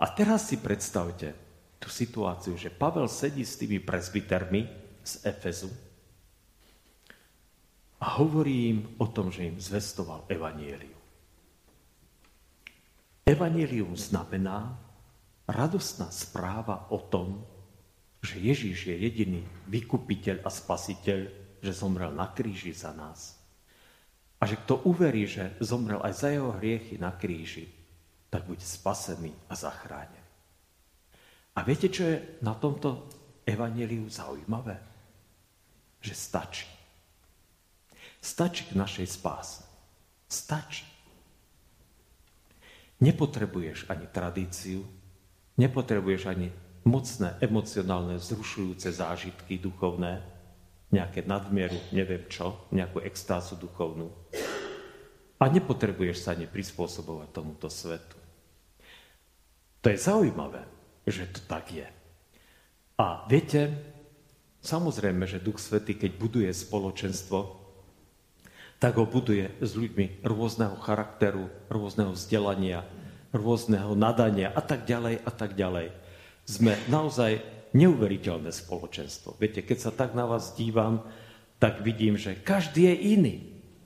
[0.00, 1.47] A teraz si predstavte,
[1.78, 4.66] tú situáciu, že Pavel sedí s tými presbytermi
[5.02, 5.70] z Efezu
[7.98, 10.98] a hovorí im o tom, že im zvestoval evanielium.
[13.26, 14.78] Evanielium znamená
[15.44, 17.42] radostná správa o tom,
[18.22, 21.18] že Ježíš je jediný vykupiteľ a spasiteľ,
[21.58, 23.38] že zomrel na kríži za nás.
[24.38, 27.66] A že kto uverí, že zomrel aj za jeho hriechy na kríži,
[28.30, 30.17] tak bude spasený a zachránený.
[31.58, 33.10] A viete, čo je na tomto
[33.42, 34.78] evaneliu zaujímavé?
[35.98, 36.70] Že stačí.
[38.22, 39.66] Stačí k našej spáse.
[40.30, 40.86] Stačí.
[43.02, 44.86] Nepotrebuješ ani tradíciu,
[45.58, 46.54] nepotrebuješ ani
[46.86, 50.22] mocné, emocionálne, vzrušujúce zážitky duchovné,
[50.94, 54.14] nejaké nadmieru, neviem čo, nejakú extázu duchovnú.
[55.42, 58.14] A nepotrebuješ sa ani prispôsobovať tomuto svetu.
[59.82, 60.77] To je zaujímavé
[61.08, 61.88] že to tak je.
[62.98, 63.74] A viete,
[64.62, 67.58] samozrejme, že Duch Svetý, keď buduje spoločenstvo,
[68.78, 72.86] tak ho buduje s ľuďmi rôzneho charakteru, rôzneho vzdelania,
[73.34, 75.90] rôzneho nadania a tak ďalej a tak ďalej.
[76.46, 77.42] Sme naozaj
[77.76, 79.36] neuveriteľné spoločenstvo.
[79.36, 81.04] Viete, keď sa tak na vás dívam,
[81.58, 83.36] tak vidím, že každý je iný.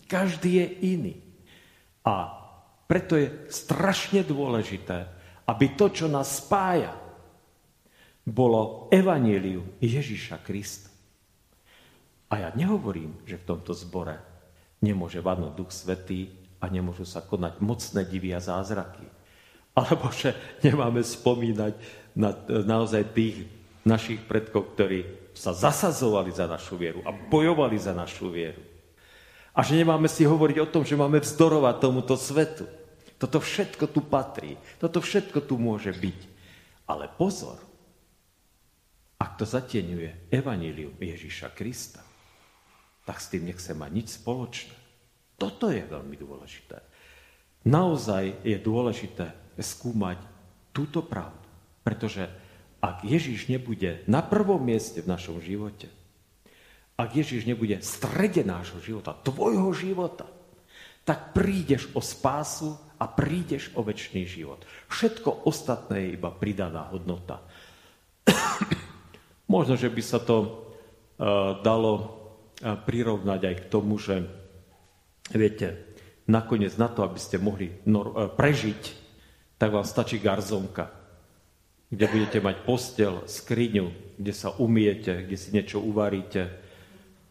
[0.07, 1.15] Každý je iný.
[2.05, 2.37] A
[2.85, 5.09] preto je strašne dôležité,
[5.49, 6.93] aby to, čo nás spája,
[8.23, 10.91] bolo evanílium Ježiša Krista.
[12.33, 14.17] A ja nehovorím, že v tomto zbore
[14.81, 19.05] nemôže vadnúť Duch Svetý a nemôžu sa konať mocné divy a zázraky.
[19.77, 20.33] Alebo že
[20.65, 21.75] nemáme spomínať
[22.17, 23.49] na naozaj tých
[23.85, 28.61] našich predkov, ktorí sa zasazovali za našu vieru a bojovali za našu vieru.
[29.53, 32.65] A že nemáme si hovoriť o tom, že máme vzdorovať tomuto svetu.
[33.21, 34.57] Toto všetko tu patrí.
[34.81, 36.21] Toto všetko tu môže byť.
[36.89, 37.61] Ale pozor,
[39.23, 42.03] ak to zatieňuje evanílium Ježíša Krista,
[43.07, 44.75] tak s tým nechce mať nič spoločné.
[45.39, 46.83] Toto je veľmi dôležité.
[47.71, 50.19] Naozaj je dôležité skúmať
[50.75, 51.47] túto pravdu,
[51.87, 52.27] pretože
[52.83, 55.87] ak Ježíš nebude na prvom mieste v našom živote,
[56.99, 60.27] ak Ježíš nebude v strede nášho života, tvojho života,
[61.07, 64.63] tak prídeš o spásu a prídeš o väčší život.
[64.91, 67.43] Všetko ostatné je iba pridaná hodnota.
[69.51, 74.27] Možno, že by sa to uh, dalo uh, prirovnať aj k tomu, že
[75.35, 75.97] viete,
[76.31, 78.83] nakoniec na to, aby ste mohli uh, prežiť,
[79.59, 80.91] tak vám stačí garzonka,
[81.93, 86.49] kde budete mať postel, skriňu, kde sa umiete, kde si niečo uvaríte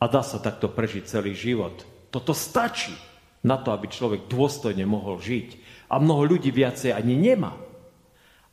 [0.02, 1.86] a dá sa takto prežiť celý život.
[2.10, 2.94] Toto stačí
[3.42, 5.58] na to, aby človek dôstojne mohol žiť.
[5.90, 7.58] A mnoho ľudí viacej ani nemá.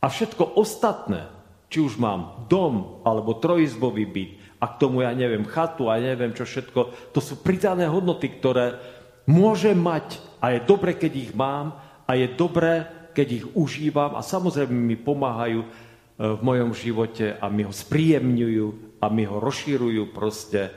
[0.01, 1.29] A všetko ostatné,
[1.69, 6.35] či už mám dom alebo trojizbový byt a k tomu ja neviem chatu a neviem
[6.35, 8.81] čo všetko, to sú pridané hodnoty, ktoré
[9.29, 14.25] môžem mať a je dobre, keď ich mám a je dobré, keď ich užívam a
[14.25, 15.69] samozrejme mi pomáhajú e,
[16.17, 20.73] v mojom živote a mi ho spríjemňujú a mi ho rozšírujú proste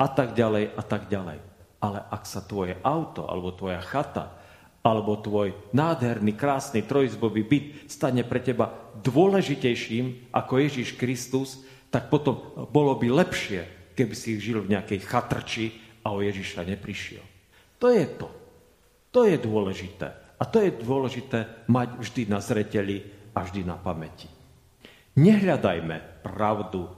[0.00, 1.38] a tak ďalej a tak ďalej.
[1.80, 4.39] Ale ak sa tvoje auto alebo tvoja chata
[4.80, 8.72] alebo tvoj nádherný, krásny trojizbový byt stane pre teba
[9.04, 11.60] dôležitejším ako Ježiš Kristus,
[11.92, 15.64] tak potom bolo by lepšie, keby si žil v nejakej chatrči
[16.06, 17.24] a o Ježiša neprišiel.
[17.80, 18.28] To je to.
[19.10, 20.08] To je dôležité.
[20.40, 23.04] A to je dôležité mať vždy na zreteli
[23.36, 24.30] a vždy na pamäti.
[25.20, 26.92] Nehľadajme pravdu e,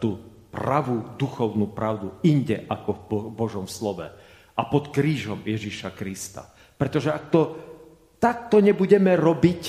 [0.00, 0.16] tu
[0.54, 3.00] pravú duchovnú pravdu inde ako v
[3.34, 4.06] Božom slove
[4.54, 6.53] a pod krížom Ježiša Krista.
[6.84, 7.42] Pretože ak to
[8.20, 9.62] takto nebudeme robiť,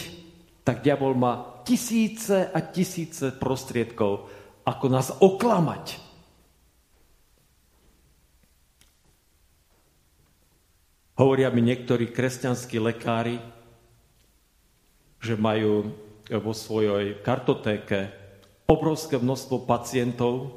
[0.67, 4.27] tak diabol má tisíce a tisíce prostriedkov,
[4.67, 5.95] ako nás oklamať.
[11.15, 13.39] Hovoria mi niektorí kresťanskí lekári,
[15.23, 15.95] že majú
[16.27, 18.11] vo svojej kartotéke
[18.67, 20.51] obrovské množstvo pacientov,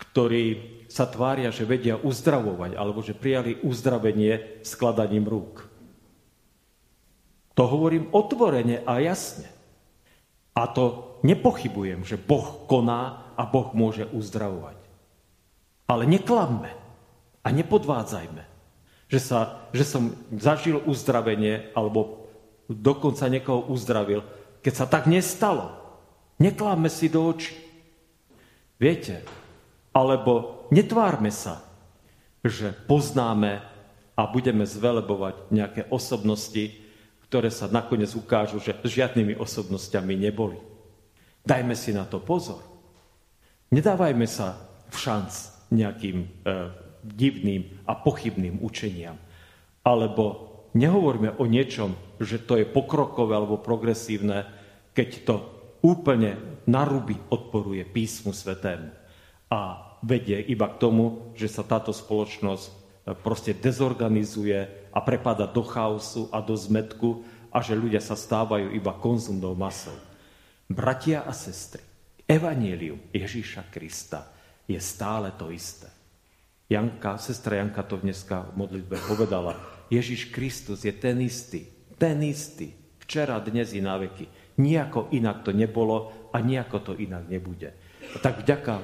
[0.00, 5.66] ktorí sa tvária, že vedia uzdravovať, alebo že prijali uzdravenie skladaním rúk.
[7.58, 9.50] To hovorím otvorene a jasne.
[10.54, 14.78] A to nepochybujem, že Boh koná a Boh môže uzdravovať.
[15.90, 16.70] Ale neklamme
[17.42, 18.54] a nepodvádzajme
[19.14, 22.26] že, sa, že som zažil uzdravenie alebo
[22.66, 24.24] dokonca niekoho uzdravil,
[24.64, 25.70] keď sa tak nestalo.
[26.40, 27.54] Nekláme si do očí.
[28.80, 29.22] Viete,
[29.94, 31.62] alebo netvárme sa,
[32.42, 33.62] že poznáme
[34.18, 36.74] a budeme zvelebovať nejaké osobnosti,
[37.30, 40.58] ktoré sa nakoniec ukážu, že žiadnymi osobnostiami neboli.
[41.46, 42.62] Dajme si na to pozor.
[43.70, 44.58] Nedávajme sa
[44.90, 45.30] v šanc
[45.74, 46.26] nejakým e,
[47.02, 49.18] divným a pochybným učeniam.
[49.82, 54.46] Alebo nehovoríme o niečom, že to je pokrokové alebo progresívne,
[54.94, 55.34] keď to
[55.82, 58.88] úplne naruby odporuje písmu svetému
[59.52, 59.60] a
[60.04, 62.72] vedie iba k tomu, že sa táto spoločnosť e,
[63.16, 68.92] proste dezorganizuje a prepada do chaosu a do zmetku a že ľudia sa stávajú iba
[68.92, 69.96] konzumnou masou.
[70.68, 71.80] Bratia a sestry,
[72.28, 74.28] evanielium Ježíša Krista
[74.68, 75.88] je stále to isté.
[76.68, 79.56] Janka, sestra Janka to dneska v modlitbe povedala.
[79.92, 81.68] Ježiš Kristus je ten istý,
[82.00, 82.72] ten istý,
[83.04, 84.56] včera, dnes i na veky.
[84.56, 87.76] Nijako inak to nebolo a nijako to inak nebude.
[88.24, 88.74] Tak vďaka,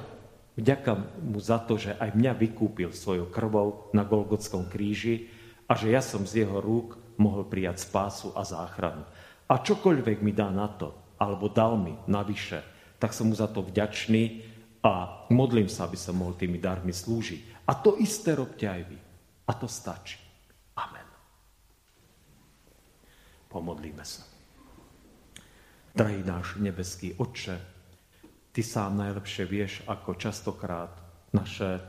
[0.59, 0.91] vďaka
[1.23, 5.31] mu za to, že aj mňa vykúpil svojou krvou na Golgotskom kríži
[5.67, 9.05] a že ja som z jeho rúk mohol prijať spásu a záchranu.
[9.51, 12.63] A čokoľvek mi dá na to, alebo dal mi navyše,
[12.97, 14.47] tak som mu za to vďačný
[14.81, 17.69] a modlím sa, aby som mohol tými darmi slúžiť.
[17.69, 18.97] A to isté robte aj vy.
[19.45, 20.17] A to stačí.
[20.77, 21.07] Amen.
[23.51, 24.25] Pomodlíme sa.
[25.91, 27.70] Drahý náš nebeský Otče,
[28.51, 30.91] Ty sám najlepšie vieš, ako častokrát
[31.31, 31.79] naše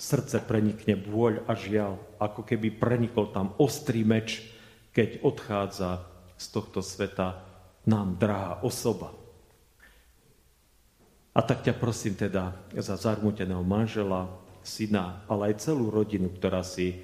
[0.00, 4.40] srdce prenikne bôľ a žiaľ, ako keby prenikol tam ostrý meč,
[4.96, 6.08] keď odchádza
[6.40, 7.44] z tohto sveta
[7.84, 9.12] nám drahá osoba.
[11.36, 14.26] A tak ťa prosím teda za zarmuteného manžela,
[14.64, 16.96] syna, ale aj celú rodinu, ktorá, si,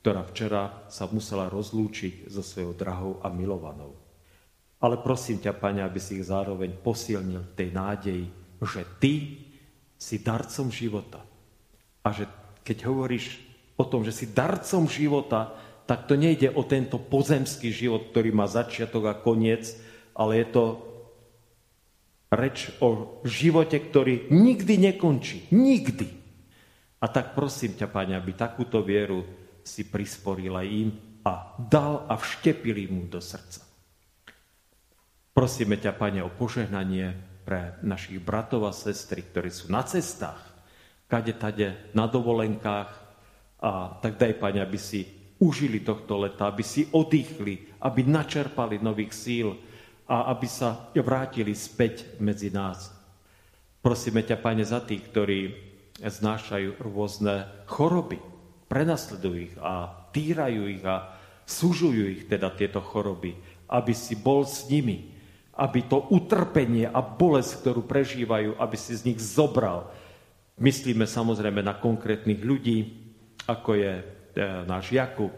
[0.00, 4.05] ktorá včera sa musela rozlúčiť so svojou drahou a milovanou.
[4.76, 8.26] Ale prosím ťa, Pane, aby si ich zároveň posilnil tej nádeji,
[8.60, 9.14] že Ty
[9.96, 11.24] si darcom života.
[12.04, 12.28] A že
[12.60, 13.40] keď hovoríš
[13.80, 15.56] o tom, že si darcom života,
[15.88, 19.78] tak to nejde o tento pozemský život, ktorý má začiatok a koniec,
[20.12, 20.64] ale je to
[22.32, 25.48] reč o živote, ktorý nikdy nekončí.
[25.54, 26.08] Nikdy.
[27.00, 29.22] A tak prosím ťa, Pane, aby takúto vieru
[29.66, 30.90] si prisporil aj im
[31.26, 33.65] a dal a vštepil im do srdca.
[35.36, 37.12] Prosíme ťa, Pane, o požehnanie
[37.44, 40.40] pre našich bratov a sestry, ktorí sú na cestách,
[41.12, 42.88] kade tade, na dovolenkách
[43.60, 45.04] a tak daj, Pane, aby si
[45.36, 49.52] užili tohto leta, aby si oddychli, aby načerpali nových síl
[50.08, 52.88] a aby sa vrátili späť medzi nás.
[53.84, 55.52] Prosíme ťa, Pane, za tých, ktorí
[56.00, 58.24] znášajú rôzne choroby,
[58.72, 61.12] prenasledujú ich a týrajú ich a
[61.44, 63.36] súžujú ich teda tieto choroby,
[63.68, 65.12] aby si bol s nimi,
[65.56, 69.88] aby to utrpenie a bolesť, ktorú prežívajú, aby si z nich zobral.
[70.60, 72.78] Myslíme samozrejme na konkrétnych ľudí,
[73.48, 74.04] ako je e,
[74.68, 75.32] náš Jakub,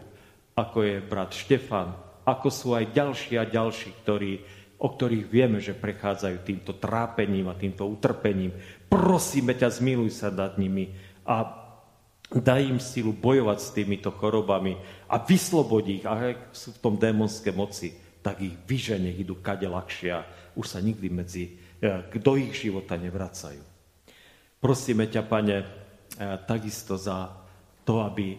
[0.55, 1.95] ako je brat Štefan,
[2.27, 4.31] ako sú aj ďalší a ďalší, ktorí
[4.79, 8.55] o ktorých vieme, že prechádzajú týmto trápením a týmto utrpením.
[8.87, 10.95] Prosíme ťa, zmiluj sa nad nimi
[11.27, 11.67] a
[12.31, 14.79] daj im silu bojovať s týmito chorobami
[15.11, 16.07] a vyslobodí ich.
[16.07, 20.27] A sú v tom démonské moci, tak ich vyže, nech idú kade ľahšia.
[20.59, 23.63] Už sa nikdy medzi, e, do ich života nevracajú.
[24.59, 25.65] Prosíme ťa, pane, e,
[26.43, 27.31] takisto za
[27.87, 28.35] to, aby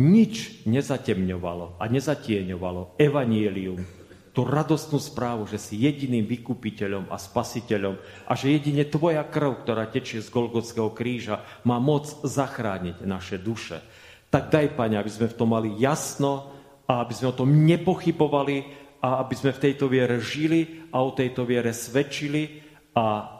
[0.00, 3.84] nič nezatemňovalo a nezatieňovalo evanielium,
[4.30, 7.98] tú radostnú správu, že si jediným vykupiteľom a spasiteľom
[8.30, 13.82] a že jedine tvoja krv, ktorá tečie z Golgotského kríža, má moc zachrániť naše duše.
[14.30, 16.54] Tak daj, Pane, aby sme v tom mali jasno
[16.86, 18.56] a aby sme o tom nepochybovali
[19.00, 22.60] a aby sme v tejto viere žili a o tejto viere svedčili
[22.92, 23.36] a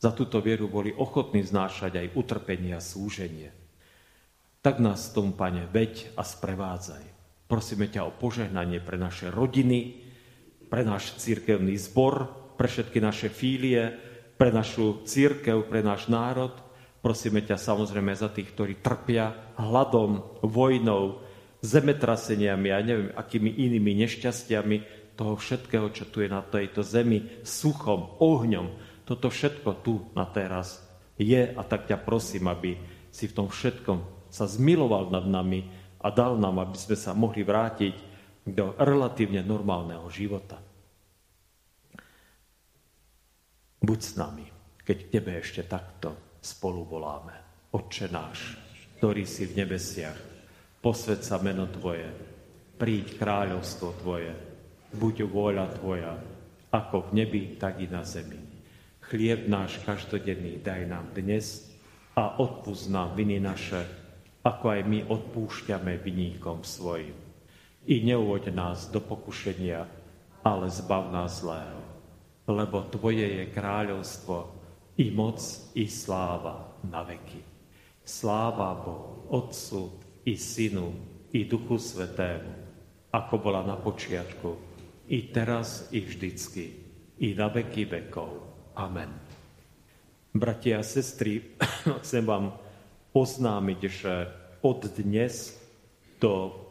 [0.00, 3.52] za túto vieru boli ochotní znášať aj utrpenie a súženie.
[4.64, 7.04] Tak nás tom, Pane, veď a sprevádzaj.
[7.44, 10.00] Prosíme ťa o požehnanie pre naše rodiny,
[10.72, 13.92] pre náš církevný zbor, pre všetky naše fílie,
[14.40, 16.52] pre našu církev, pre náš národ.
[17.04, 21.20] Prosíme ťa samozrejme za tých, ktorí trpia hladom, vojnou,
[21.64, 24.76] zemetraseniami a neviem, akými inými nešťastiami
[25.16, 28.66] toho všetkého, čo tu je na tejto zemi, suchom, ohňom.
[29.08, 30.84] Toto všetko tu na teraz
[31.16, 32.76] je a tak ťa prosím, aby
[33.08, 35.64] si v tom všetkom sa zmiloval nad nami
[36.04, 37.94] a dal nám, aby sme sa mohli vrátiť
[38.44, 40.60] do relatívne normálneho života.
[43.80, 44.44] Buď s nami,
[44.84, 47.68] keď Tebe ešte takto spolu voláme.
[47.72, 48.56] Otče náš,
[49.00, 50.18] ktorý si v nebesiach,
[50.84, 52.12] posved sa meno Tvoje,
[52.76, 54.36] príď kráľovstvo Tvoje,
[54.92, 56.12] buď vôľa Tvoja,
[56.68, 58.36] ako v nebi, tak i na zemi.
[59.08, 61.72] Chlieb náš každodenný daj nám dnes
[62.12, 63.80] a odpúsť nám viny naše,
[64.44, 67.24] ako aj my odpúšťame viníkom svojim
[67.84, 69.84] i neuvoď nás do pokušenia,
[70.44, 71.80] ale zbav nás zlého.
[72.44, 74.36] Lebo Tvoje je kráľovstvo,
[75.00, 75.40] i moc,
[75.74, 77.40] i sláva na veky.
[78.04, 80.92] Sláva Bohu, Otcu, i Synu,
[81.32, 82.52] i Duchu Svetému,
[83.12, 84.56] ako bola na počiatku,
[85.08, 86.64] i teraz, i vždycky,
[87.20, 88.30] i na veky vekov.
[88.74, 89.12] Amen.
[90.34, 91.54] Bratia a sestry,
[92.02, 92.56] chcem vám
[93.14, 94.14] oznámiť, že
[94.64, 95.54] od dnes
[96.18, 96.64] do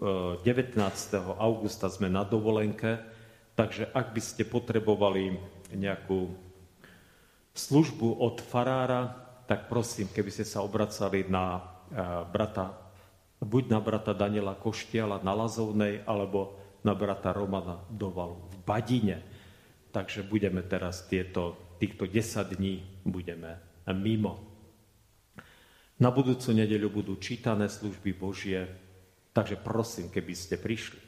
[0.00, 0.76] 19.
[1.38, 2.98] augusta sme na dovolenke,
[3.54, 5.38] takže ak by ste potrebovali
[5.74, 6.34] nejakú
[7.54, 9.14] službu od farára,
[9.46, 11.62] tak prosím, keby ste sa obracali na e,
[12.32, 12.83] brata,
[13.44, 19.18] buď na brata Daniela Koštiala na Lazovnej, alebo na brata Romana Dovalu v Badine.
[19.94, 23.60] Takže budeme teraz tieto, týchto 10 dní budeme
[23.92, 24.40] mimo.
[26.00, 28.66] Na budúcu nedeľu budú čítané služby Božie,
[29.34, 31.02] Takže prosím, keby ste prišli.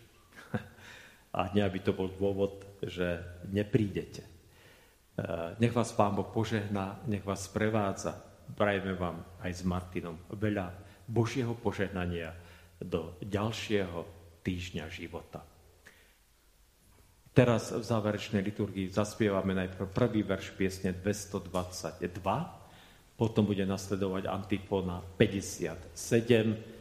[1.38, 3.22] A nie, aby to bol dôvod, že
[3.54, 4.26] neprídete.
[4.26, 4.30] E,
[5.62, 8.18] nech vás Pán Boh požehná, nech vás prevádza.
[8.58, 10.74] Prajeme vám aj s Martinom veľa
[11.06, 12.34] Božieho požehnania
[12.82, 14.04] do ďalšieho
[14.42, 15.42] týždňa života.
[17.36, 21.50] Teraz v záverečnej liturgii zaspievame najprv prvý verš piesne 222,
[23.16, 26.76] potom bude nasledovať antifona 57,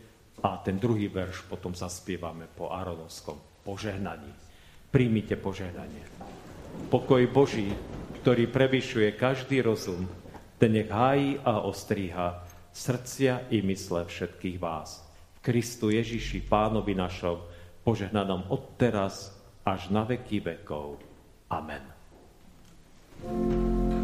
[0.46, 4.30] a ten druhý verš potom zaspievame po Aronovskom požehnaní.
[4.94, 6.06] Príjmite požehnanie.
[6.94, 7.74] Pokoj Boží,
[8.22, 10.06] ktorý prevyšuje každý rozum,
[10.62, 12.45] ten nech hájí a ostríha
[12.76, 15.00] srdcia i mysle všetkých vás.
[15.40, 17.40] V Kristu Ježiši, Pánovi našom,
[17.88, 19.32] požehnanom od teraz
[19.64, 21.00] až na veky vekov.
[21.48, 21.82] Amen.
[23.16, 23.95] thank you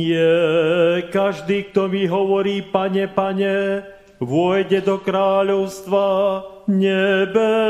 [0.00, 3.84] Nie každý, kto mi hovorí, pane, pane,
[4.16, 7.60] vôjde do kráľovstva nebeského.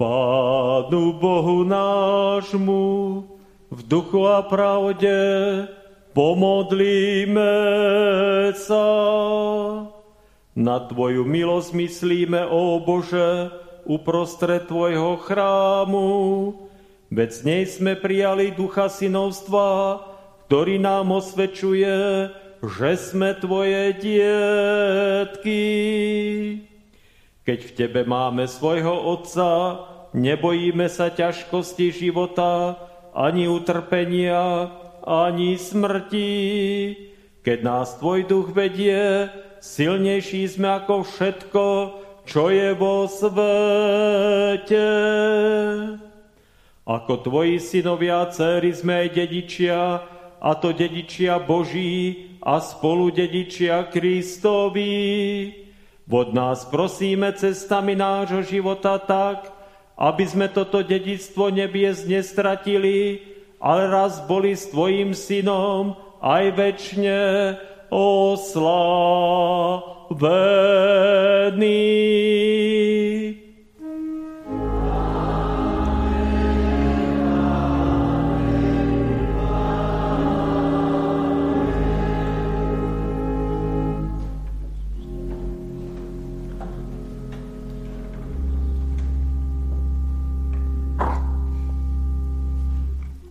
[0.00, 3.20] Pánu Bohu nášmu
[3.68, 5.12] v duchu a pravde
[6.16, 7.52] pomodlíme
[8.56, 8.88] sa.
[10.56, 13.52] Na Tvoju milosť myslíme, ó Bože,
[13.84, 16.08] uprostred Tvojho chrámu,
[17.12, 20.00] veď z nej sme prijali ducha synovstva,
[20.48, 22.32] ktorý nám osvedčuje,
[22.64, 25.60] že sme Tvoje dietky.
[27.44, 32.76] Keď v Tebe máme svojho Otca, nebojíme sa ťažkosti života,
[33.14, 34.70] ani utrpenia,
[35.02, 36.30] ani smrti.
[37.40, 41.66] Keď nás Tvoj duch vedie, silnejší sme ako všetko,
[42.28, 44.86] čo je vo svete.
[46.84, 49.80] Ako Tvoji synovia a céry sme aj dedičia,
[50.40, 55.52] a to dedičia Boží a spolu dedičia Kristovi.
[56.08, 59.59] Vod nás prosíme cestami nášho života tak,
[60.00, 63.20] aby sme toto dedictvo nebies nestratili,
[63.60, 65.92] ale raz boli s Tvojim synom
[66.24, 67.20] aj väčšine
[67.92, 68.80] oslavení.